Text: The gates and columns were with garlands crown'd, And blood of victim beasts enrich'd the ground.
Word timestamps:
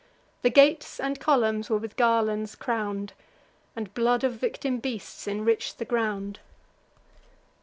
The 0.41 0.49
gates 0.49 0.99
and 0.99 1.19
columns 1.19 1.69
were 1.69 1.77
with 1.77 1.95
garlands 1.95 2.55
crown'd, 2.55 3.13
And 3.75 3.93
blood 3.93 4.23
of 4.23 4.33
victim 4.33 4.79
beasts 4.79 5.27
enrich'd 5.27 5.77
the 5.77 5.85
ground. 5.85 6.39